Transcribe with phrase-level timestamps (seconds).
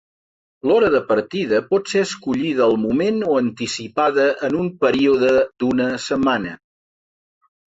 [0.69, 6.57] L'hora de partida pot ser escollida al moment o anticipada en un període d'una setmana.